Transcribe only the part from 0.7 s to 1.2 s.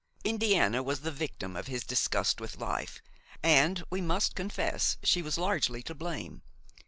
was the